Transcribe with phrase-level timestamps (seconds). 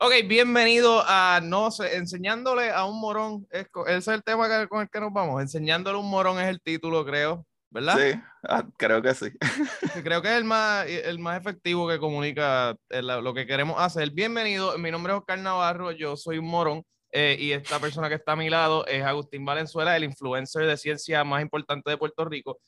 [0.00, 3.48] Ok, bienvenido a no sé, enseñándole a un morón.
[3.50, 5.42] Es, ese es el tema con el que nos vamos.
[5.42, 7.96] Enseñándole a un morón es el título, creo, ¿verdad?
[7.98, 9.26] Sí, ah, creo que sí.
[10.04, 14.12] creo que es el más, el más efectivo que comunica eh, lo que queremos hacer.
[14.12, 16.84] Bienvenido, mi nombre es Oscar Navarro, yo soy un morón.
[17.10, 20.76] Eh, y esta persona que está a mi lado es Agustín Valenzuela, el influencer de
[20.76, 22.60] ciencia más importante de Puerto Rico.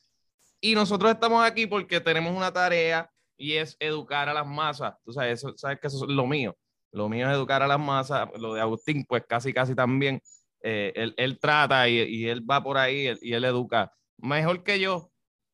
[0.59, 4.95] Y nosotros estamos aquí porque tenemos una tarea y es educar a las masas.
[5.05, 6.57] Tú sabes, eso, sabes que eso es lo mío.
[6.91, 8.29] Lo mío es educar a las masas.
[8.37, 10.21] Lo de Agustín, pues casi, casi también.
[10.63, 14.79] Eh, él, él, trata y, y, él va por ahí y él educa mejor que
[14.79, 15.11] yo,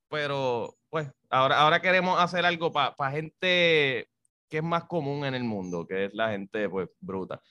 [0.10, 4.10] pero pues ahora, ahora queremos hacer algo para gente
[4.50, 7.42] que es más común en el mundo, que es la gente pues bruta.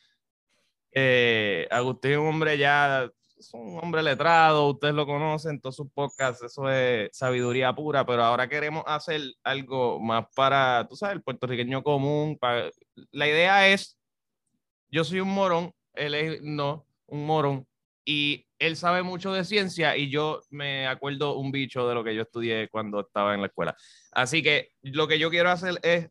[0.92, 6.70] Eh, Agustín hombre ya, es un hombre letrado, ustedes lo conocen, todos sus podcasts, eso
[6.70, 12.38] es sabiduría pura, pero ahora queremos hacer algo más para, tú sabes, el puertorriqueño común.
[12.38, 12.70] Para...
[13.10, 13.98] La idea es,
[14.90, 17.66] yo soy un morón, él es no, un morón,
[18.04, 22.14] y él sabe mucho de ciencia y yo me acuerdo un bicho de lo que
[22.14, 23.76] yo estudié cuando estaba en la escuela.
[24.12, 26.08] Así que lo que yo quiero hacer es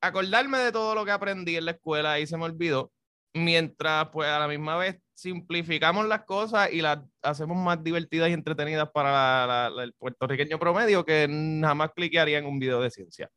[0.00, 2.93] acordarme de todo lo que aprendí en la escuela y se me olvidó
[3.34, 8.32] mientras pues a la misma vez simplificamos las cosas y las hacemos más divertidas y
[8.32, 11.28] entretenidas para el puertorriqueño promedio que
[11.60, 13.30] jamás cliquearía en un video de ciencia.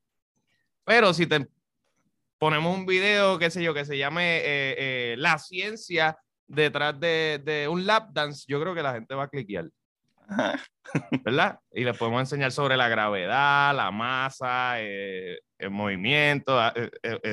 [0.84, 1.48] Pero si te
[2.38, 7.42] ponemos un video, qué sé yo, que se llame eh, eh, La ciencia detrás de,
[7.44, 9.70] de, un lap dance, yo creo que la gente va a cliquear.
[11.24, 11.60] ¿Verdad?
[11.72, 16.58] Y les podemos enseñar sobre la gravedad, la masa, eh, el movimiento,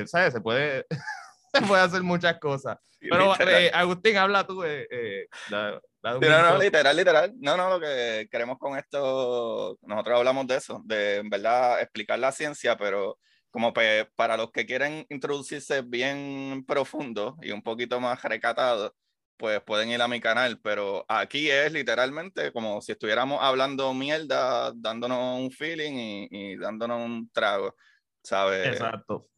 [0.05, 0.33] ¿sabes?
[0.33, 0.85] Se puede
[1.67, 2.77] puede hacer muchas cosas.
[2.99, 4.63] Pero eh, Agustín, habla tú.
[4.63, 5.79] Eh, eh no,
[6.19, 7.33] no, literal, literal.
[7.37, 12.19] No, no, lo que queremos con esto, nosotros hablamos de eso, de en verdad explicar
[12.19, 13.17] la ciencia, pero
[13.49, 18.93] como para los que quieren introducirse bien profundo y un poquito más recatado,
[19.37, 24.71] pues pueden ir a mi canal, pero aquí es literalmente como si estuviéramos hablando mierda,
[24.75, 27.75] dándonos un feeling y, y dándonos un trago,
[28.23, 28.67] ¿sabes?
[28.67, 29.29] Exacto.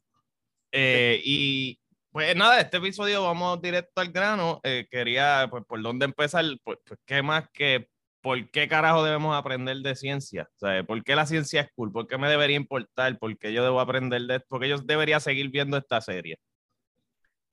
[0.72, 1.78] Eh, y
[2.18, 4.58] pues nada, este episodio vamos directo al grano.
[4.64, 7.88] Eh, quería, pues, por dónde empezar, pues, pues, qué más que,
[8.20, 10.48] ¿por qué carajo debemos aprender de ciencia?
[10.56, 11.92] Sea, ¿por qué la ciencia es cool?
[11.92, 13.16] ¿Por qué me debería importar?
[13.20, 14.46] ¿Por qué yo debo aprender de esto?
[14.48, 16.40] ¿Por qué yo debería seguir viendo esta serie?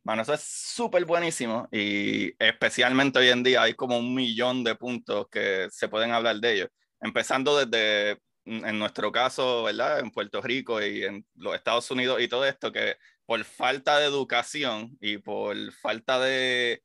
[0.02, 4.74] Bueno, eso es súper buenísimo y especialmente hoy en día hay como un millón de
[4.74, 6.70] puntos que se pueden hablar de ellos.
[7.00, 10.00] Empezando desde, en nuestro caso, ¿verdad?
[10.00, 14.06] En Puerto Rico y en los Estados Unidos y todo esto, que por falta de
[14.06, 16.84] educación y por falta de,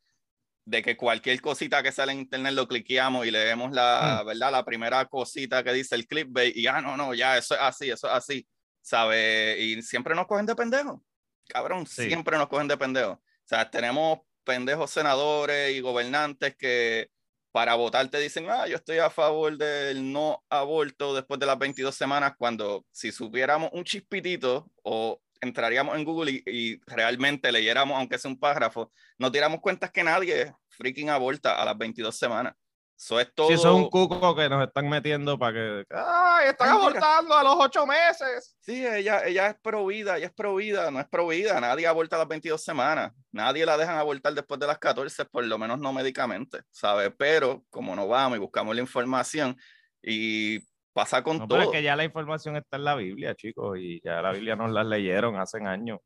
[0.64, 4.26] de que cualquier cosita que sale en internet lo cliqueamos y leemos la, mm.
[4.26, 4.52] ¿verdad?
[4.52, 7.90] La primera cosita que dice el clickbait y ah, no, no, ya, eso es así,
[7.90, 8.48] eso es así,
[8.80, 9.58] ¿sabe?
[9.58, 11.00] Y siempre nos cogen de pendejos,
[11.48, 13.18] cabrón, siempre nos cogen de pendejos.
[13.18, 17.10] O sea, tenemos pendejos senadores y gobernantes que
[17.52, 21.58] para votar te dicen, ah, yo estoy a favor del no aborto después de las
[21.58, 28.18] 22 semanas, cuando si supiéramos un chispitito o entraríamos en Google y, realmente leyéramos, aunque
[28.18, 32.54] sea un párrafo, nos diéramos cuenta que nadie freaking aborta a las 22 semanas.
[32.96, 33.48] Eso es todo.
[33.48, 35.84] Sí, eso es un cuco que nos están metiendo para que.
[35.88, 38.54] ¡Ay, están abortando a los ocho meses!
[38.60, 41.58] Sí, ella, ella es provida, ella es provida, no es provida.
[41.62, 43.12] Nadie aborta a las 22 semanas.
[43.32, 47.10] Nadie la dejan abortar después de las 14, por lo menos no médicamente, ¿sabes?
[47.16, 49.56] Pero como no vamos y buscamos la información
[50.02, 50.58] y
[50.92, 51.62] Pasa con todo.
[51.62, 54.70] es que ya la información está en la Biblia, chicos, y ya la Biblia nos
[54.72, 56.00] la leyeron hace años.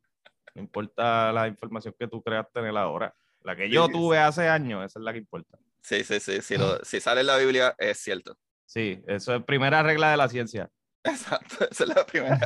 [0.54, 3.14] No importa la información que tú creas tener ahora.
[3.40, 5.58] La que yo tuve hace años, esa es la que importa.
[5.82, 6.40] Sí, sí, sí.
[6.40, 8.36] Si, si sale en la Biblia, es cierto.
[8.66, 10.70] Sí, eso es primera regla de la ciencia.
[11.04, 12.38] Exacto, esa es la primera.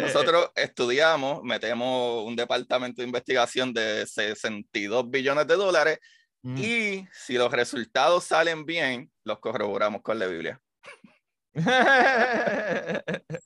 [0.00, 5.98] Nosotros estudiamos, metemos un departamento de investigación de 62 billones de dólares
[6.42, 6.58] Mm.
[6.58, 10.60] Y si los resultados salen bien, los corroboramos con la Biblia.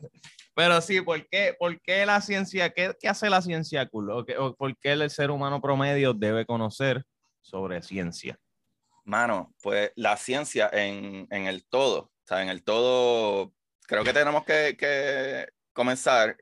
[0.54, 4.10] Pero sí, ¿por qué, por qué la ciencia, qué, qué, hace la ciencia cool?
[4.10, 7.04] ¿O, por qué el ser humano promedio debe conocer
[7.40, 8.38] sobre ciencia?
[9.04, 13.52] Mano, pues la ciencia en, en el todo, o sea, en el todo,
[13.86, 16.36] creo que tenemos que, que comenzar,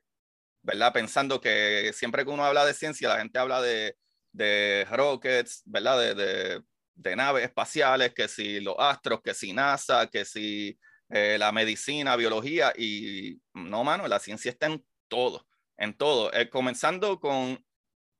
[0.63, 0.93] ¿verdad?
[0.93, 3.97] Pensando que siempre que uno habla de ciencia, la gente habla de
[4.33, 5.99] de rockets, ¿verdad?
[5.99, 6.63] De, de,
[6.95, 10.79] de, naves espaciales, que si los astros, que si NASA, que si
[11.09, 15.47] eh, la medicina, biología, y no, mano, la ciencia está en todo,
[15.77, 17.65] en todo, eh, comenzando con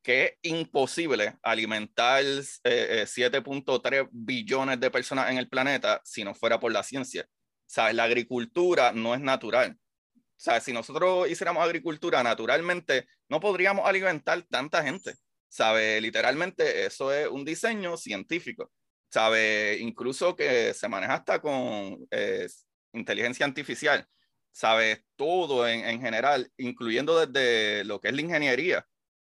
[0.03, 6.59] que es imposible alimentar 7.3 eh, billones de personas en el planeta si no fuera
[6.59, 7.27] por la ciencia.
[7.67, 7.95] ¿Sabes?
[7.95, 9.79] La agricultura no es natural.
[10.37, 15.15] sea, si nosotros hiciéramos agricultura naturalmente, no podríamos alimentar tanta gente.
[15.51, 16.01] ¿Sabe?
[16.01, 18.71] Literalmente eso es un diseño científico.
[19.11, 19.79] ¿Sabe?
[19.81, 22.49] Incluso que se maneja hasta con eh,
[22.93, 24.07] inteligencia artificial.
[24.53, 25.05] ¿Sabe?
[25.17, 28.87] Todo en, en, general, incluyendo desde lo que es la ingeniería.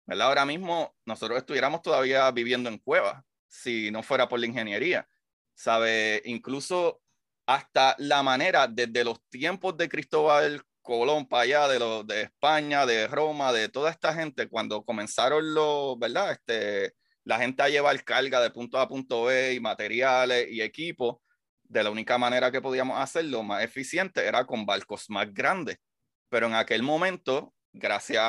[0.05, 0.27] ¿Verdad?
[0.27, 5.07] Ahora mismo nosotros estuviéramos todavía viviendo en cuevas si no fuera por la ingeniería.
[5.55, 6.21] ¿Sabe?
[6.25, 7.01] Incluso
[7.47, 12.87] hasta la manera desde los tiempos de Cristóbal Colón para allá, de, los de España,
[12.87, 16.31] de Roma, de toda esta gente, cuando comenzaron los, ¿verdad?
[16.31, 16.95] Este,
[17.25, 21.17] la gente a llevar carga de punto A a punto B y materiales y equipos,
[21.61, 25.77] de la única manera que podíamos hacerlo más eficiente era con barcos más grandes.
[26.27, 28.23] Pero en aquel momento, gracias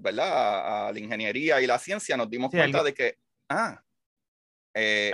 [0.00, 0.88] ¿verdad?
[0.88, 3.18] a la ingeniería y la ciencia, nos dimos cuenta de que,
[3.50, 3.82] ah,
[4.72, 5.12] eh,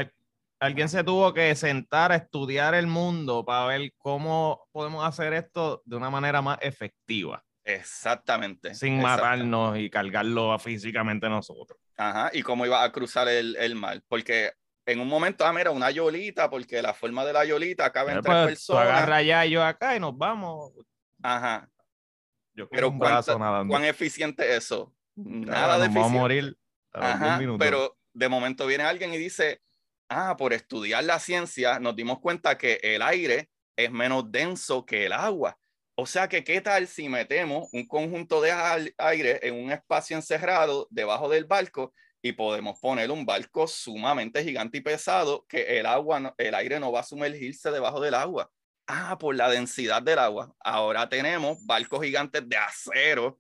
[0.61, 5.83] alguien se tuvo que sentar a estudiar el mundo para ver cómo podemos hacer esto
[5.85, 7.45] de una manera más efectiva.
[7.65, 8.75] Exactamente.
[8.75, 11.79] Sin matarnos y cargarlo físicamente nosotros.
[11.97, 14.03] Ajá, y cómo iba a cruzar el, el mar.
[14.09, 14.53] Porque
[14.87, 18.23] en un momento, ah, mira, una yolita, porque la forma de la yolita cabe en
[18.23, 18.85] tres pues, personas.
[18.85, 20.73] Tú agarra ya y yo acá y nos vamos.
[21.23, 21.69] Ajá.
[22.55, 24.95] Yo pero un ¿cuán eficiente es eso?
[25.15, 26.01] Nada de eficiente.
[26.01, 26.59] Vamos a morir.
[26.93, 29.61] Ajá, pero de momento viene alguien y dice,
[30.09, 35.07] ah, por estudiar la ciencia nos dimos cuenta que el aire es menos denso que
[35.07, 35.59] el agua.
[35.95, 38.53] O sea que, ¿qué tal si metemos un conjunto de
[38.99, 44.79] aire en un espacio encerrado debajo del barco y podemos poner un barco sumamente gigante
[44.79, 48.51] y pesado que el agua, el aire no va a sumergirse debajo del agua?
[48.87, 50.55] Ah, por la densidad del agua.
[50.61, 53.39] Ahora tenemos barcos gigantes de acero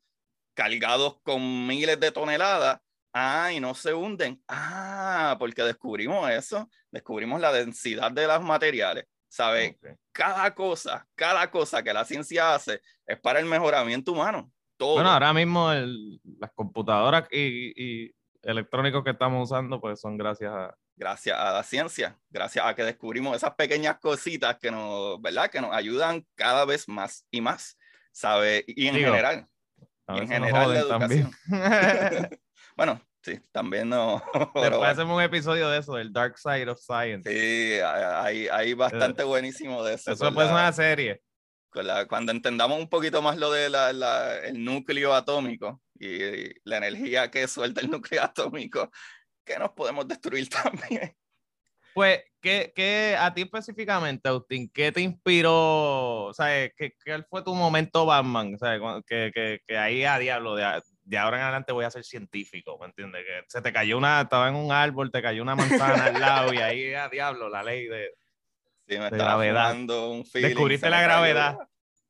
[0.54, 2.80] cargados con miles de toneladas
[3.12, 4.42] Ah, y no se hunden.
[4.48, 9.06] Ah, porque descubrimos eso, descubrimos la densidad de los materiales.
[9.30, 9.76] ¿Sabes?
[10.12, 14.50] Cada cosa, cada cosa que la ciencia hace es para el mejoramiento humano.
[14.78, 14.94] Todo.
[14.94, 17.72] Bueno, ahora mismo las computadoras y,
[18.06, 20.74] y, electrónicos que estamos usando, pues son gracias a...
[20.96, 25.50] Gracias a la ciencia, gracias a que descubrimos esas pequeñas cositas que nos, ¿verdad?
[25.50, 27.78] Que nos ayudan cada vez más y más,
[28.10, 28.64] ¿sabes?
[28.66, 29.46] Y en general.
[30.08, 31.30] Y en general la educación.
[32.78, 34.22] bueno, sí, también no.
[34.54, 37.28] Después hacemos un episodio de eso, del Dark Side of Science.
[37.28, 40.12] Sí, hay, hay bastante buenísimo de eso.
[40.12, 41.20] Eso puede ser una serie.
[42.08, 46.20] cuando entendamos un poquito más lo del de el núcleo atómico y,
[46.62, 48.92] la energía que suelta el núcleo atómico,
[49.44, 50.48] que nos podemos destruir
[50.88, 51.16] también.
[51.94, 56.30] Pues, ¿qué, qué a ti específicamente, Austin, qué te inspiró?
[56.32, 58.56] Sea, ¿qué, ¿qué, fue tu momento Batman?
[58.56, 62.04] Sea, que, que, que ahí a diablo, de, de ahora en adelante voy a ser
[62.04, 63.24] científico, ¿me entiendes?
[63.24, 66.52] Que se te cayó una, estaba en un árbol, te cayó una manzana al lado
[66.52, 68.14] y ahí, a diablo, la ley de,
[68.86, 69.72] sí, me de gravedad.
[69.74, 71.58] Un feeling, Descubriste la gravedad.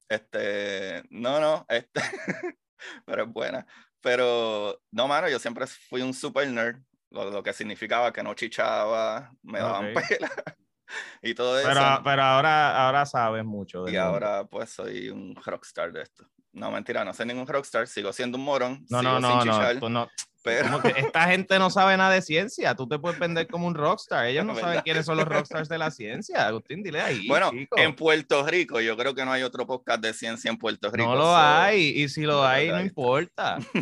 [0.09, 2.00] Este, no, no, este,
[3.06, 3.65] pero es buena.
[4.00, 9.31] Pero, no, mano, yo siempre fui un super nerd, lo, que significaba que no chichaba,
[9.43, 10.31] me daban pela
[11.23, 12.00] y todo pero, eso.
[12.03, 13.85] Pero ahora, ahora sabes mucho.
[13.85, 16.29] De y ahora, pues, soy un rockstar de esto.
[16.53, 18.85] No, mentira, no soy ningún rockstar, sigo siendo un morón.
[18.91, 20.09] No, no, no, no, no.
[20.43, 20.81] Pero...
[20.81, 22.75] Que esta gente no sabe nada de ciencia.
[22.75, 24.27] Tú te puedes vender como un rockstar.
[24.27, 26.47] Ellos no saben quiénes son los rockstars de la ciencia.
[26.47, 27.27] Agustín, dile ahí.
[27.27, 30.91] Bueno, en Puerto Rico, yo creo que no hay otro podcast de ciencia en Puerto
[30.91, 31.09] Rico.
[31.09, 31.89] No lo hay.
[32.00, 33.59] Y si lo hay, no importa.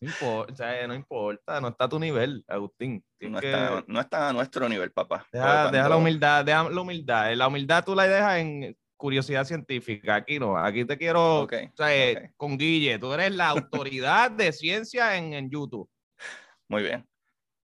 [0.00, 0.86] no importa.
[0.86, 1.60] no importa.
[1.60, 3.04] No está a tu nivel, Agustín.
[3.20, 5.26] No, está, no, está, a nuestro nivel, papá.
[5.32, 6.44] Deja, deja la humildad.
[6.44, 7.34] Deja la humildad.
[7.34, 10.14] La humildad tú la dejas en curiosidad científica.
[10.14, 14.52] Aquí no, aquí te quiero, o sea, eh, con Guille, tú eres la autoridad de
[14.52, 15.90] ciencia en, en, YouTube.
[16.68, 17.04] Muy bien.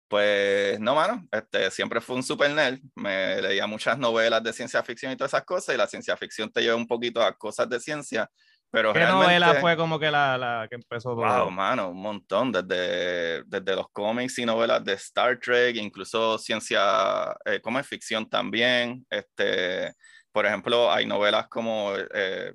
[0.09, 2.79] Pues no, mano, este, siempre fue un super nerd.
[2.95, 6.51] Me leía muchas novelas de ciencia ficción y todas esas cosas, y la ciencia ficción
[6.51, 8.29] te lleva un poquito a cosas de ciencia.
[8.69, 11.25] Pero ¿Qué novela fue como que la, la que empezó todo?
[11.25, 17.33] Wow, mano, un montón, desde, desde los cómics y novelas de Star Trek, incluso ciencia,
[17.45, 19.93] eh, como es ficción también, este,
[20.31, 22.53] por ejemplo, hay novelas como, eh,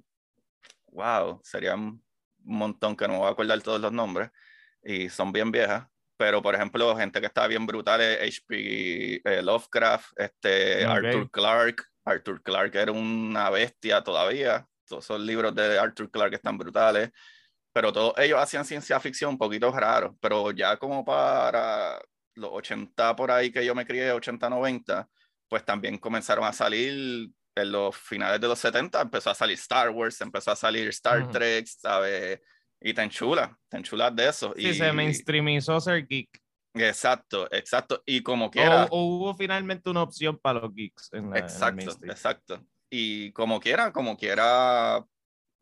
[0.92, 2.02] wow, serían un
[2.59, 4.30] montón que no me voy a acordar todos los nombres
[4.83, 9.23] y son bien viejas, pero por ejemplo, gente que está bien brutal es H.P.
[9.25, 15.78] Eh, Lovecraft, este, Arthur Clarke, Arthur Clarke era una bestia todavía, todos esos libros de
[15.78, 17.11] Arthur Clarke están brutales,
[17.73, 22.00] pero todos ellos hacían ciencia ficción un poquito raro, pero ya como para
[22.35, 25.09] los 80 por ahí que yo me crié, 80, 90,
[25.49, 29.90] pues también comenzaron a salir en los finales de los 70 empezó a salir Star
[29.90, 32.40] Wars, empezó a salir Star Trek, ¿sabes?
[32.80, 34.52] Y tan chula, tan chula de eso.
[34.56, 36.28] Sí, y, se mainstreamizó ser geek.
[36.75, 38.02] Exacto, exacto.
[38.04, 38.86] Y como quiera.
[38.90, 41.10] O, hubo finalmente una opción para los geeks.
[41.34, 42.62] exacto, exacto.
[42.90, 45.02] Y como quiera, como quiera,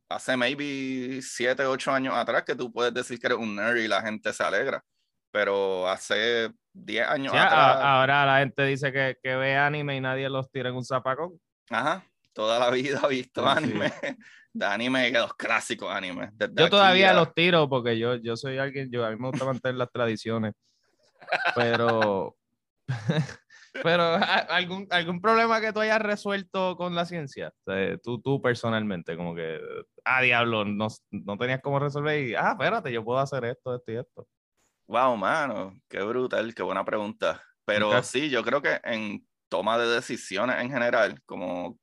[0.09, 3.89] hace maybe 7, 8 años atrás que tú puedes decir que eres un nerd y
[3.89, 4.85] la gente se alegra.
[5.31, 7.79] Pero hace 10 años Sí, atrás.
[7.81, 11.41] ahora la gente dice que, que ve anime y nadie los tira en un zapacón.
[11.71, 13.93] Ajá, toda la vida he visto Sí, anime,
[14.53, 15.91] de anime, de los clásicos
[16.33, 19.45] desde Yo todavía los tiro porque yo, yo soy alguien, yo, a mí me gusta
[19.45, 20.55] mantener las tradiciones.
[21.55, 22.37] Pero,
[23.83, 27.53] pero ¿a- ¿algún, algún problema que tú hayas resuelto con la ciencia?
[27.67, 29.59] O sea, tú, tú personalmente, como que,
[30.05, 33.93] ah, diablo, no, no tenías cómo resolver y, ah, espérate, yo puedo hacer esto, esto
[33.93, 34.29] y esto.
[34.87, 37.43] Wow, mano, qué brutal, qué buena pregunta.
[37.65, 38.03] Pero Ok.
[38.03, 41.79] sí, yo creo que en toma de decisiones en general, como,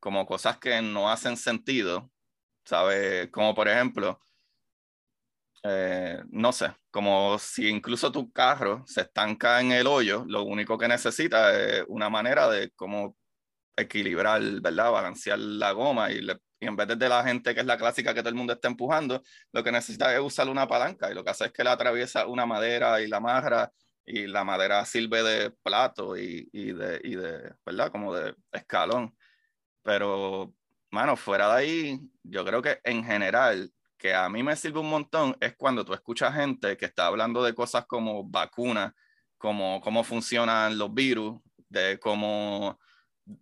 [0.00, 2.10] como cosas que no hacen sentido,
[2.64, 3.30] ¿sabes?
[3.30, 4.20] Como por ejemplo,
[5.64, 10.76] eh, no sé, como si incluso tu carro se estanca en el hoyo, lo único
[10.76, 13.16] que necesita es una manera de cómo
[13.76, 14.90] equilibrar, ¿verdad?
[14.92, 16.20] Balancear la goma y,
[16.60, 18.68] y en vez de la gente que es la clásica que todo el mundo está
[18.68, 21.72] empujando, lo que necesita es usar una palanca y lo que hace es que la
[21.72, 23.72] atraviesa una madera y la amarra
[24.04, 27.90] y la madera sirve de plato y, y de, y de, ¿verdad?
[27.90, 29.16] Como de escalón.
[29.82, 30.54] Pero,
[30.90, 34.90] mano, fuera de ahí, yo creo que en general, que a mí me sirve un
[34.90, 38.92] montón es cuando tú escuchas gente que está hablando de cosas como vacunas,
[39.38, 42.78] como cómo funcionan los virus, de cómo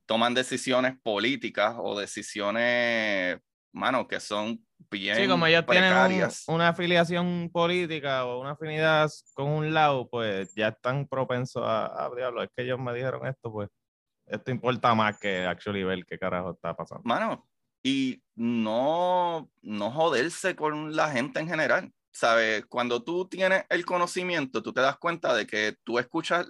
[0.06, 3.38] toman decisiones políticas o decisiones,
[3.72, 9.48] mano, que son bien Sí, como tienen un- una afiliación política o una afinidad con
[9.48, 13.52] un lado, pues ya están propensos a, a diablo, es que ellos me dijeron esto,
[13.52, 13.68] pues
[14.26, 17.02] esto importa más que actually ver qué carajo está pasando.
[17.04, 17.48] Mano,
[17.82, 21.92] y no, no joderse con la gente en general.
[22.12, 22.66] ¿Sabes?
[22.66, 26.46] Cuando tú tienes el conocimiento, tú te das cuenta de que tú escuchas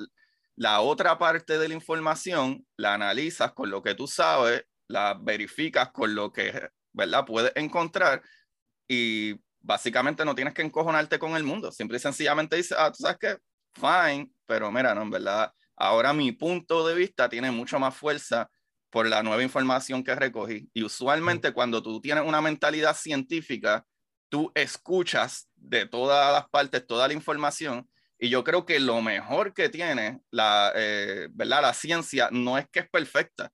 [0.57, 5.91] la otra parte de la información, la analizas con lo que tú sabes, la verificas
[5.93, 7.25] con lo que, ¿verdad?
[7.25, 8.23] Puedes encontrar
[8.89, 11.71] y básicamente no tienes que encojonarte con el mundo.
[11.73, 13.37] Simple y sencillamente dices, ah, tú sabes qué,
[13.75, 18.51] fine, pero mira, no, en verdad, ahora mi punto de vista tiene mucho más fuerza
[18.91, 20.69] por la nueva información que recogí.
[20.75, 23.87] Y usualmente cuando tú tienes una mentalidad científica,
[24.29, 27.89] tú escuchas de todas las partes toda la información.
[28.19, 31.63] Y yo creo que lo mejor que tiene la, eh, ¿verdad?
[31.63, 33.51] la ciencia no es que es perfecta.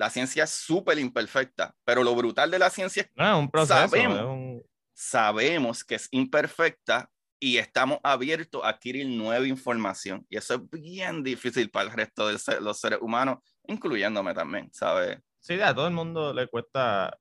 [0.00, 3.50] La ciencia es súper imperfecta, pero lo brutal de la ciencia es que No, un
[3.50, 3.74] proceso.
[3.88, 4.18] Sabemos.
[4.18, 4.62] es un-
[4.94, 10.26] sabemos que es imperfecta y estamos abiertos a adquirir nueva información.
[10.30, 15.18] Y eso es bien difícil para el resto de los seres humanos, incluyéndome también, ¿sabes?
[15.38, 17.18] Sí, a todo el mundo le cuesta.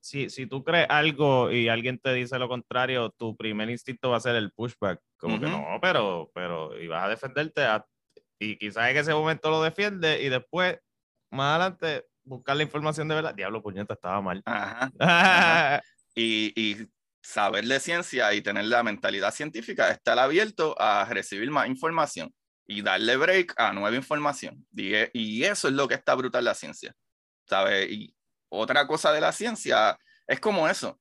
[0.00, 4.18] Si, si tú crees algo y alguien te dice lo contrario, tu primer instinto va
[4.18, 5.00] a ser el pushback.
[5.18, 5.56] Como que Ujú.
[5.56, 7.62] no, pero, pero, y vas a defenderte.
[7.64, 7.84] a-
[8.38, 10.78] y quizás en ese momento lo defiende y después,
[11.30, 13.34] más adelante, buscar la información de verdad.
[13.34, 14.42] Diablo, puñeta, estaba mal.
[14.44, 14.90] Ajá.
[15.00, 15.82] Ajá.
[16.14, 16.88] Y, y
[17.22, 22.32] saber de ciencia y tener la mentalidad científica, estar abierto a recibir más información
[22.66, 24.66] y darle break a nueva información.
[24.74, 26.94] Y, e- y eso es lo que está brutal la ciencia,
[27.48, 27.90] ¿sabes?
[27.90, 28.14] Y
[28.48, 30.98] otra cosa de la ciencia es como eso.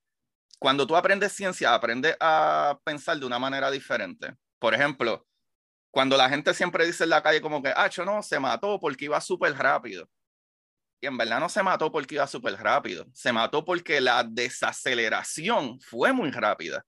[0.59, 4.33] Cuando tú aprendes ciencia, aprendes a pensar de una manera diferente.
[4.59, 5.25] Por ejemplo,
[5.95, 8.81] cuando la gente siempre dice en la calle como que, ah, yo no, se mató
[8.81, 10.09] porque iba súper rápido.
[10.99, 13.05] Y en verdad no se mató porque iba súper rápido.
[13.13, 16.85] Se mató porque la desaceleración fue muy rápida.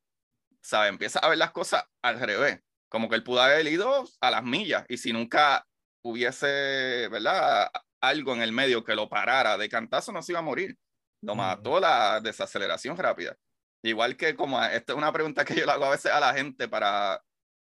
[0.60, 0.90] ¿Sabes?
[0.90, 2.60] Empieza a ver las cosas al revés.
[2.90, 4.84] Como que él pudo haber ido a las millas.
[4.90, 5.66] Y si nunca
[6.02, 7.72] hubiese, ¿verdad?
[8.02, 10.78] Algo en el medio que lo parara de cantazo, no se iba a morir.
[11.22, 13.38] Lo mató la desaceleración rápida.
[13.84, 16.34] Igual que como, esta es una pregunta que yo le hago a veces a la
[16.34, 17.24] gente para...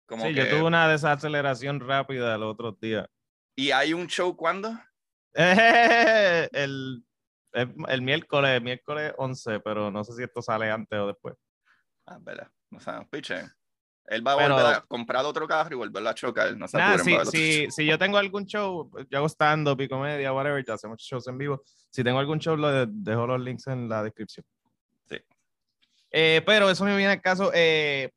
[0.08, 3.06] Como sí, que, yo tuve una desaceleración rápida los otros días.
[3.56, 4.72] ¿Y hay un show cuándo?
[5.34, 7.04] el,
[7.54, 11.36] el, el miércoles, miércoles 11, pero no sé si esto sale antes o después.
[12.06, 12.48] Ah, verdad.
[12.70, 13.44] No sabemos, piche.
[14.06, 16.56] Él va a Pero- volver a comprar otro carro y volverlo a chocar.
[16.56, 20.32] No se apuren, si, si, si yo tengo algún show, yo hago stand-up y comedia,
[20.32, 21.62] whatever, ya hacemos shows en vivo.
[21.90, 24.46] Si tengo algún show, lo de- dejo los links en la descripción.
[25.10, 25.18] Sí.
[26.12, 27.52] Eh, pero eso me viene al caso.
[27.54, 28.12] eh,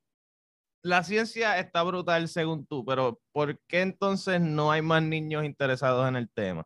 [0.83, 6.09] la ciencia está brutal según tú, pero ¿por qué entonces no hay más niños interesados
[6.09, 6.65] en el tema?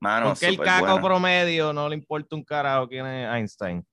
[0.00, 3.86] Mano, ¿Por qué el caco promedio no le importa un carajo quién es Einstein?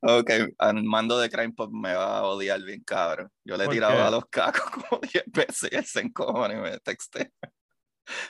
[0.00, 3.30] Ok, Armando de Crime Pop me va a odiar bien, cabrón.
[3.44, 4.00] Yo le he ¿Por tirado qué?
[4.02, 7.32] a los cacos como 10 veces y él se encojona y me texté.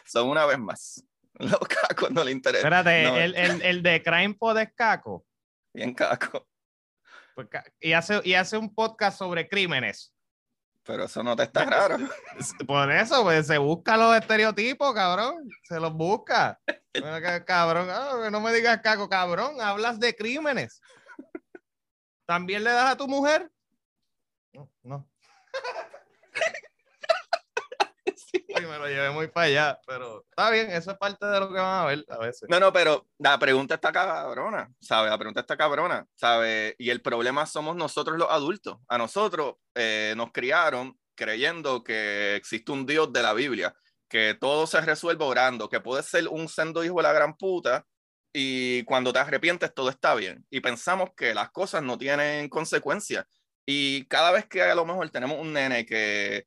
[0.07, 1.05] Son una vez más.
[1.35, 2.73] Los cacos no le interesan.
[2.73, 3.17] Espérate, No.
[3.19, 5.25] el, el, el de Crime Pod es caco.
[5.75, 6.49] Bien caco.
[7.39, 10.13] Pues y, hace, y hace un podcast sobre crímenes.
[10.83, 11.97] pero eso no te está raro.
[12.67, 15.49] Por eso, pues se busca los estereotipos, cabrón.
[15.63, 16.61] Se los busca.
[17.47, 19.61] cabrón, ah, no me digas caco, cabrón.
[19.61, 20.81] Hablas de crímenes.
[22.27, 23.49] ¿También le das a tu mujer?
[24.53, 25.09] No, no.
[28.55, 31.59] Me lo llevé muy para allá, pero está bien, eso es parte de lo que
[31.59, 32.49] van a ver a veces.
[32.49, 35.11] No, no, pero la pregunta está cabrona, ¿sabes?
[35.11, 36.75] La pregunta está cabrona, ¿sabes?
[36.79, 38.79] Y el problema somos nosotros los adultos.
[38.89, 43.75] A nosotros eh, nos criaron creyendo que existe un Dios de la Biblia,
[44.09, 47.85] que todo se resuelve orando, que puedes ser un sendo hijo de la gran puta
[48.33, 50.47] y cuando te arrepientes todo está bien.
[50.51, 53.27] Y pensamos que las cosas no tienen consecuencias.
[53.67, 56.47] Y cada vez que a lo mejor tenemos un nene que,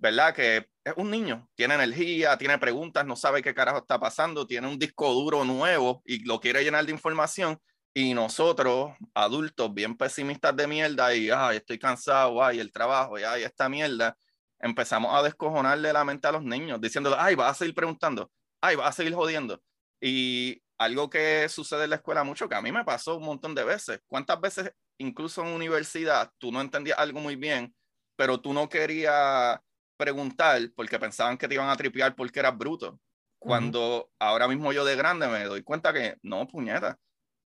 [0.00, 0.34] ¿verdad?
[0.34, 4.66] Que es un niño, tiene energía, tiene preguntas, no sabe qué carajo está pasando, tiene
[4.66, 7.60] un disco duro nuevo y lo quiere llenar de información.
[7.92, 13.24] Y nosotros, adultos, bien pesimistas de mierda, y ay, estoy cansado, ay, el trabajo, y
[13.24, 14.16] ay, esta mierda,
[14.60, 18.30] empezamos a descojonarle la mente a los niños, diciéndole, ay, vas a seguir preguntando,
[18.60, 19.60] ay, vas a seguir jodiendo.
[20.00, 23.54] Y algo que sucede en la escuela mucho, que a mí me pasó un montón
[23.54, 24.00] de veces.
[24.06, 27.74] ¿Cuántas veces, incluso en universidad, tú no entendías algo muy bien,
[28.16, 29.58] pero tú no querías
[30.00, 32.98] preguntar porque pensaban que te iban a tripear porque eras bruto.
[33.38, 36.98] Cuando ahora mismo yo de grande me doy cuenta que no, puñeta.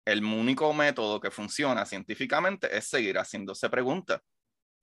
[0.04, 4.20] El único método que funciona científicamente es seguir haciéndose preguntas.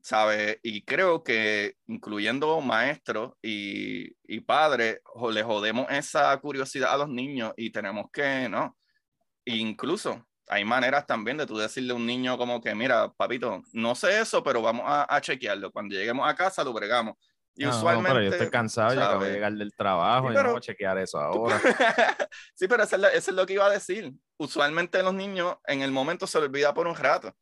[0.02, 0.60] ¿Sabe?
[0.64, 5.02] Y creo que incluyendo maestros y, y padres,
[5.32, 8.78] le jodemos esa curiosidad a los niños y tenemos que, ¿no?
[9.46, 13.94] incluso hay maneras también de tú decirle a un niño como que, mira, papito, no
[13.94, 15.72] sé eso, pero vamos a, a chequearlo.
[15.72, 17.16] Cuando lleguemos a casa lo bregamos.
[17.60, 18.10] Y usualmente.
[18.10, 20.98] pero yo estoy cansado, ya acabo de llegar del trabajo y no voy a chequear
[20.98, 21.60] eso ahora.
[22.56, 24.14] sí, pero eso es, lo que iba a decir.
[24.38, 27.36] Usualmente los niños en el momento se les olvida por un rato,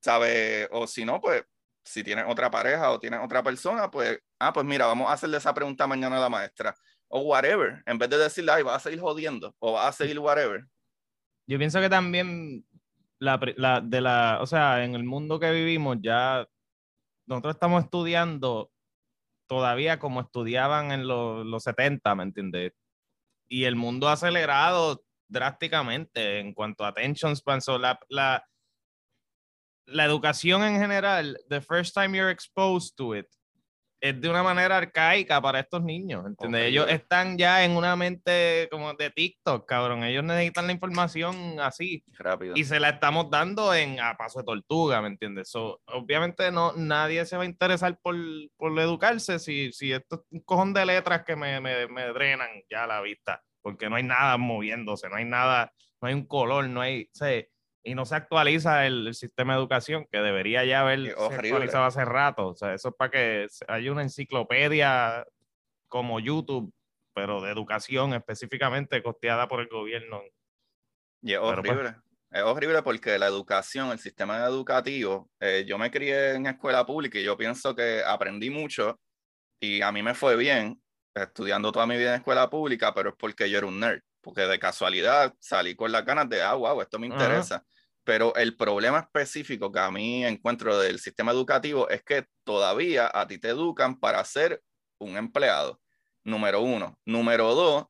[0.00, 0.68] ¿sabes?
[0.70, 1.44] O si no, pues
[1.84, 5.38] si tienen otra pareja o tienen otra persona, pues, ah, pues mira, vamos a hacerle
[5.38, 6.72] esa pregunta mañana a la maestra.
[7.08, 10.20] O whatever, en vez de decirle, ay, va a seguir jodiendo o va a seguir
[10.20, 10.64] whatever.
[11.48, 12.64] Yo pienso que también
[13.18, 16.46] la, la, de la, o sea, en el mundo que vivimos ya
[17.26, 18.70] nosotros estamos estudiando
[19.54, 22.72] todavía como estudiaban en los, los 70, ¿me entiendes?
[23.48, 27.60] Y el mundo ha acelerado drásticamente en cuanto a attention span.
[27.60, 28.44] So la, la,
[29.86, 33.28] la educación en general, the first time you're exposed to it,
[34.04, 36.66] es de una manera arcaica para estos niños, ¿entiendes?
[36.66, 40.04] Ellos están ya en una mente como de TikTok, cabrón.
[40.04, 42.04] Ellos necesitan la información así.
[42.18, 42.52] Rápido.
[42.54, 45.48] Y se la estamos dando en a paso de tortuga, ¿me entiendes?
[45.48, 48.14] So, obviamente no, nadie se va a interesar por,
[48.58, 52.50] por educarse si, si esto es un cojón de letras que me, me, me drenan
[52.68, 56.68] ya la vista, porque no hay nada moviéndose, no hay nada, no hay un color,
[56.68, 57.08] no hay...
[57.18, 57.24] O
[57.84, 62.48] y no se actualiza el, sistema de educación que debería ya haber actualizado hace rato.
[62.48, 65.26] O sea, eso es para que haya una enciclopedia
[65.88, 66.72] como YouTube,
[67.14, 70.22] pero de educación específicamente costeada por el gobierno.
[71.20, 71.94] Y es pues horrible.
[72.30, 77.18] es horrible porque la educación, el sistema educativo, eh, yo me crié en escuela pública
[77.18, 78.98] y yo pienso que aprendí mucho
[79.60, 80.80] y a mí me fue bien
[81.14, 84.40] estudiando toda mi vida en escuela pública, pero es porque yo era un nerd porque
[84.40, 87.62] de casualidad salí con las ganas de, ah, wow, esto me interesa.
[88.04, 93.26] Pero el problema específico que a mí encuentro del sistema educativo es que todavía a
[93.26, 94.62] ti te educan para ser
[94.98, 95.80] un empleado,
[96.22, 96.98] número uno.
[97.06, 97.86] Número dos,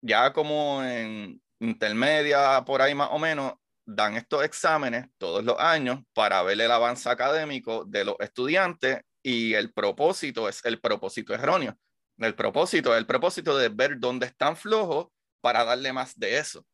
[0.00, 3.52] ya como en intermedia, por ahí más o menos,
[3.84, 9.54] dan estos exámenes todos los años para ver el avance académico de los estudiantes y
[9.54, 11.76] el propósito es el propósito erróneo.
[12.18, 15.08] El propósito es el propósito de ver dónde están flojos
[15.40, 16.66] para darle más de eso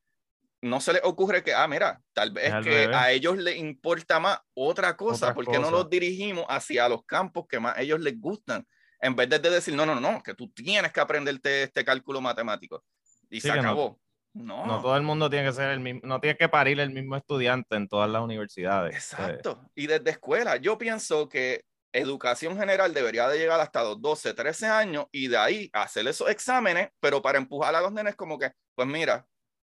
[0.65, 4.39] no se les ocurre que, ah, mira, tal vez que a ellos les importa más
[4.55, 8.67] otra cosa, porque no los dirigimos hacia los campos que más a ellos les gustan,
[9.01, 12.83] en vez de decir, no, no, no, que tú tienes que aprenderte este cálculo matemático.
[13.29, 14.01] Y se acabó.
[14.33, 14.81] No, no.
[14.81, 17.77] todo el mundo tiene que ser el mismo, no tiene que parir el mismo estudiante
[17.77, 18.95] en todas las universidades.
[18.95, 19.71] Exacto.
[19.75, 24.67] Y desde escuela, yo pienso que educación general debería de llegar hasta los 12, 13
[24.67, 28.51] años y de ahí hacer esos exámenes, pero para empujar a los nenes como que,
[28.75, 29.25] pues mira,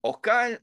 [0.03, 0.61] Oscar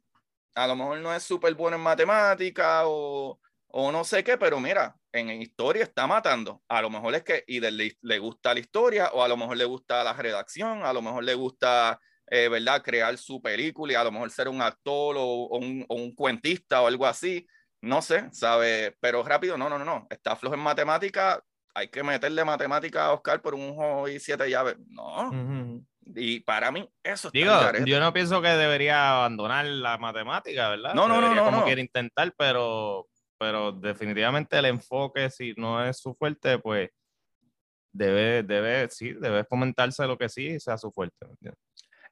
[0.58, 4.60] a lo mejor no es súper bueno en matemática o, o, no sé qué, pero
[4.60, 6.62] mira, en historia está matando.
[6.68, 9.64] A lo mejor es que y le, gusta la historia o a lo mejor le
[9.64, 14.04] gusta la redacción, a lo mejor le gusta, eh, ¿verdad?, crear su película y a
[14.04, 17.46] lo mejor ser un actor o, un, o cuentista o algo así.
[17.80, 18.96] No sé, ¿sabe?
[19.00, 20.06] Pero rápido, no, no, no, no.
[20.10, 21.40] Está flojo en matemática,
[21.74, 24.76] hay que meterle matemática a Oscar por un juego y siete llaves.
[24.88, 25.30] No.
[26.14, 27.52] Y para mí, eso Digo,
[27.84, 30.94] yo no pienso que debería abandonar la matemática, ¿verdad?
[30.94, 31.44] No, no, no, no.
[31.44, 36.90] Como quiere intentar, pero, pero definitivamente el enfoque, si no es su fuerte, pues
[37.92, 41.26] debe, debe, sí, debe fomentarse lo que sí sea su fuerte.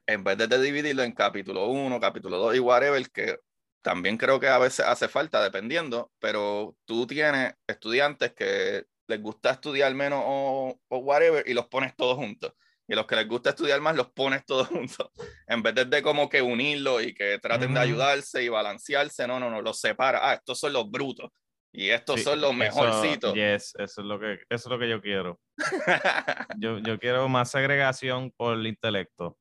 [0.05, 3.39] En vez de dividirlo en capítulo 1, capítulo 2 y whatever, que
[3.81, 9.51] también creo que a veces hace falta, dependiendo, pero tú tienes estudiantes que les gusta
[9.51, 12.53] estudiar menos o, whatever y los pones todos juntos.
[12.87, 15.09] Y los que les gusta estudiar más los pones todos juntos.
[15.47, 19.49] En vez de, como que unirlos y que traten de ayudarse y balancearse, no, no,
[19.49, 20.19] no, los separa.
[20.23, 21.31] Ah, estos son los brutos
[21.71, 23.33] y estos son los mejorcitos.
[23.33, 25.39] Yes, eso es lo que, eso es lo que yo quiero.
[26.57, 29.37] yo, yo quiero más segregación por el intelecto.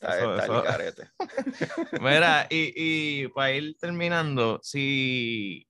[2.00, 5.66] Mira, y, y, para ir terminando, si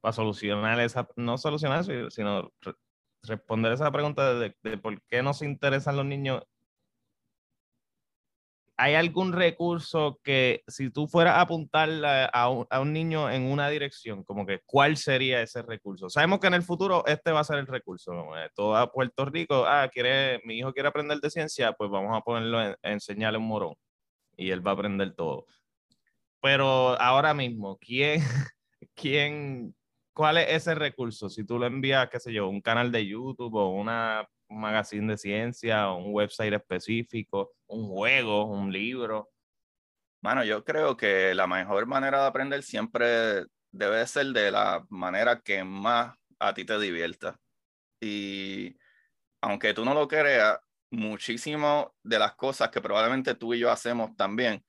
[0.00, 2.52] para solucionar esa, no solucionar, sino
[3.26, 6.42] responder esa pregunta de, por qué nos interesan los niños
[8.76, 12.48] ¿hay algún recurso que si tú fueras a apuntar a
[12.80, 16.10] un, niño en una dirección, como que cuál sería ese recurso?
[16.10, 18.36] Sabemos que en el futuro este va a ser el recurso.
[18.36, 22.20] Eh, todo Puerto Rico, ah, quiere, mi hijo quiere aprender de ciencia, pues vamos a
[22.20, 23.74] ponerlo a enseñarle un morón
[24.36, 25.46] y él va a aprender todo.
[26.40, 28.20] Pero ahora mismo, ¿quién,
[28.94, 29.74] quién,
[30.14, 31.28] cuál es ese recurso?
[31.28, 35.12] Si tú lo envías, qué sé yo, un canal de YouTube o una un magazine
[35.12, 39.30] de ciencia, un website específico, un juego, un libro?
[40.22, 45.40] Bueno, yo creo que la mejor manera de aprender siempre debe ser de la manera
[45.40, 47.38] que más a ti te divierta.
[48.00, 48.76] Y
[49.42, 50.58] aunque tú no lo creas,
[50.90, 54.64] muchísimo de las cosas que probablemente tú y yo hacemos también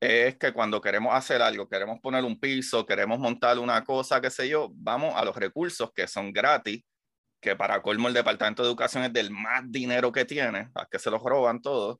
[0.00, 4.30] es que cuando queremos hacer algo, queremos poner un piso, queremos montar una cosa, qué
[4.30, 6.84] sé yo, vamos a los recursos que son gratis
[7.40, 10.98] que para colmo el Departamento de Educación es del más dinero que tiene, a que
[10.98, 11.98] se los roban todos.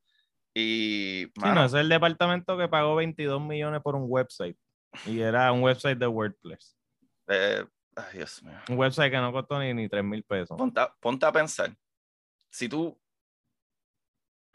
[0.55, 4.57] Y, sí, no, es el departamento que pagó 22 millones por un website.
[5.07, 6.77] Y era un website de WordPress.
[7.29, 8.59] Eh, ay, Dios mío.
[8.69, 10.57] Un website que no costó ni, ni 3 mil pesos.
[10.57, 11.77] Ponte, ponte, a pensar.
[12.51, 12.99] Si tú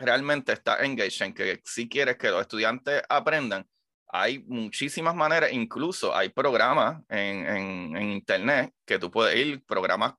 [0.04, 3.68] realmente estás engaged en que si quieres que los estudiantes aprendan,
[4.08, 10.13] hay muchísimas maneras, incluso hay programas en, en, en internet que tú puedes ir, programas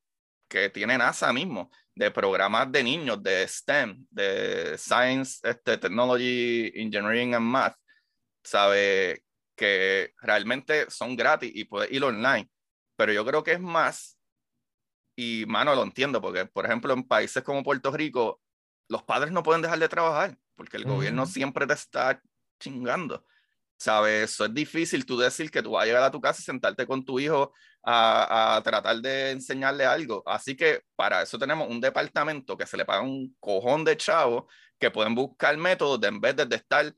[0.49, 7.35] que tiene NASA mismo, de programas de niños, de STEM, de Science, este, Technology, Engineering
[7.35, 7.77] and Math,
[8.43, 9.23] sabe
[9.57, 12.49] que realmente son gratis y puedes ir online.
[12.97, 14.19] Pero yo creo que es más,
[15.17, 18.41] y mano, lo entiendo, porque por ejemplo en países como Puerto Rico,
[18.89, 22.21] los padres no pueden dejar de trabajar, porque el gobierno siempre te está
[22.59, 23.25] chingando.
[23.77, 24.31] ¿Sabes?
[24.31, 26.87] Eso es difícil tú decir que tú vas a llegar a tu casa y sentarte
[26.87, 30.23] con tu hijo a, a, tratar de enseñarle algo.
[30.27, 34.45] Así que para eso tenemos un departamento que se le paga un cojón de chavos
[34.79, 36.95] que pueden buscar métodos de en vez de estar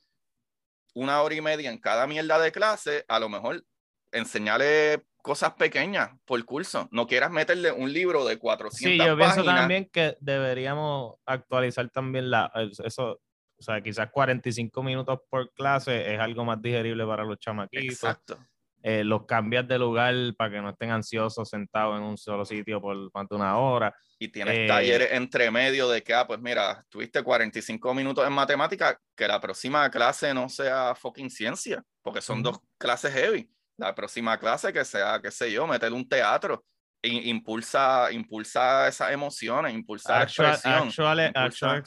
[0.95, 3.65] una hora y media en cada mierda de clase, a lo mejor
[4.13, 6.89] enseñarle cosas pequeñas por curso.
[6.93, 9.07] No quieras meterle un libro de 400 páginas.
[9.07, 12.49] Sí, yo pienso también que deberíamos actualizar también la,
[12.85, 13.21] eso,
[13.59, 17.93] o sea, quizás 45 minutos por clase es algo más digerible para los chamaquitos.
[17.93, 18.39] Exacto.
[18.85, 22.81] Eh, los cambias de lugar para que no estén ansiosos sentados en un solo sitio
[22.81, 23.93] por más de una hora.
[24.21, 28.33] Y tienes eh, talleres entre medio de que, ah, pues mira, tuviste 45 minutos en
[28.33, 33.51] matemática, que la próxima clase no sea fucking ciencia, porque son dos clases heavy.
[33.79, 36.65] La próxima clase que sea, qué sé yo, meter un teatro
[37.03, 40.89] impulsa, impulsa esas emociones, impulsa actual, expresión.
[41.35, 41.85] Actual,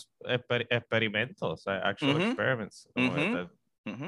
[0.69, 2.89] experimentos, actual experiments.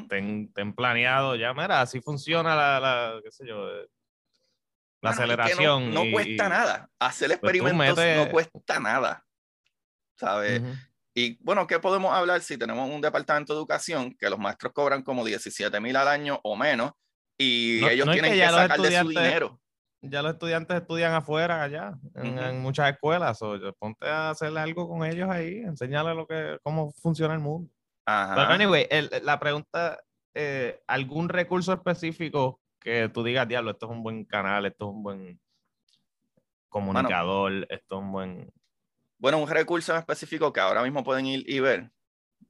[0.07, 3.87] ten, planeado, ya, mira, así funciona la, la qué sé yo, eh,
[5.01, 5.93] la aceleración.
[5.93, 6.89] No, cuesta nada.
[6.99, 9.25] Hacer pues experimentos no cuesta nada.
[10.15, 10.61] ¿Sabes?
[11.13, 15.01] Y bueno, ¿qué podemos hablar si tenemos un departamento de educación que los maestros cobran
[15.01, 16.91] como 17 mil al año o menos
[17.41, 19.61] y ellos tienen que, sacar de su dinero?
[20.01, 23.41] ya los estudiantes estudian afuera allá, en, muchas escuelas.
[23.41, 27.71] O ponte a hacerle algo con ellos ahí, enseñarles lo que, cómo funciona el mundo.
[28.05, 28.87] Pero anyway,
[29.23, 29.99] la pregunta,
[30.33, 34.91] eh, ¿algún recurso específico que tú digas, diablo, esto es un buen canal, esto es
[34.91, 35.39] un buen
[36.67, 38.51] comunicador, esto es un buen...
[39.19, 41.91] Bueno, un recurso específico que ahora mismo pueden ir y ver.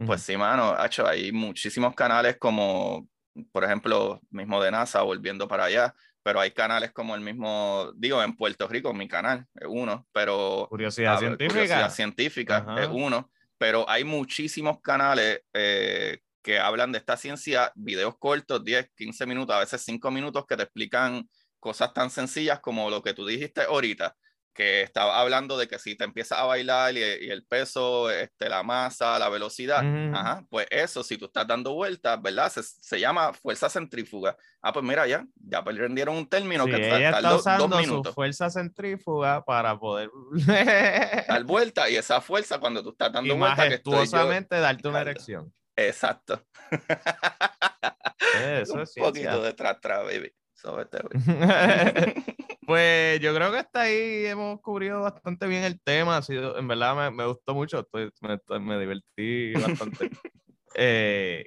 [0.06, 3.10] Pues sí, mano, hecho, hay muchísimos canales como,
[3.52, 8.22] por ejemplo, mismo de NASA, volviendo para allá, pero hay canales como el mismo, digo,
[8.22, 10.68] en Puerto Rico, mi canal es uno, pero...
[10.70, 11.54] Curiosidad científica.
[11.54, 18.18] Curiosidad científica es uno, pero hay muchísimos canales eh, que hablan de esta ciencia, videos
[18.18, 21.28] cortos, 10, 15 minutos, a veces 5 minutos, que te explican
[21.60, 24.16] cosas tan sencillas como lo que tú dijiste ahorita.
[24.54, 28.64] Que estaba hablando de que si te empiezas a bailar y, el peso, este, la
[28.64, 29.84] masa, la velocidad,
[30.14, 32.52] ajá, pues eso, si tú estás dando vueltas, ¿verdad?
[32.52, 34.36] Se, llama fuerza centrífuga.
[34.62, 38.12] Ah, pues mira, ya, ya aprendieron un término que ella está usando dos minutos.
[38.12, 40.10] Su fuerza centrífuga para poder
[41.28, 43.58] dar vuelta y esa fuerza cuando tú estás dando vueltas.
[43.58, 45.54] Majestuosamente darte una erección.
[45.76, 46.44] Exacto.
[48.44, 50.32] Eso un poquito de tras, baby.
[52.68, 56.18] pues yo creo que hasta ahí hemos cubrido bastante bien el tema.
[56.18, 57.88] Ha sido, en verdad me, me gustó mucho,
[58.22, 60.10] me, me, divertí bastante.
[60.76, 61.46] eh,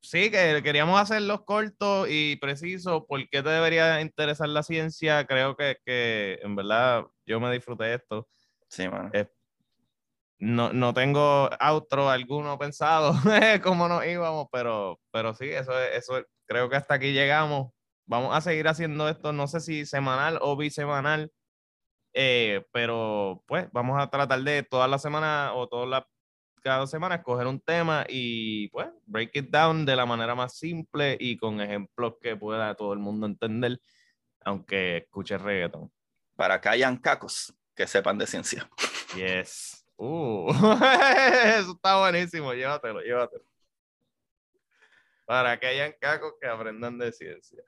[0.00, 3.04] sí, que queríamos hacerlos cortos y precisos.
[3.06, 5.26] ¿Por qué te debería interesar la ciencia?
[5.26, 8.28] Creo que, que en verdad yo me disfruté esto.
[8.68, 9.10] Sí, mano.
[10.38, 13.14] no, no tengo outro alguno pensado
[13.62, 17.75] cómo nos íbamos, pero, pero sí, eso, eso creo que hasta aquí llegamos
[18.06, 21.32] vamos a seguir haciendo esto, no sé si semanal o bisemanal,
[22.14, 26.08] eh, pero pues vamos a tratar de toda la semana o toda la,
[26.62, 31.16] cada semana escoger un tema y pues break it down de la manera más simple
[31.20, 33.80] y con ejemplos que pueda todo el mundo entender,
[34.44, 35.92] aunque escuche reggaeton.
[36.36, 38.68] Para que hayan cacos que sepan de ciencia.
[39.14, 39.86] Yes.
[39.96, 40.50] Uh,
[41.58, 43.44] eso está buenísimo, llévatelo, llévatelo.
[45.26, 47.62] Para que hayan cacos que aprendan de ciencia.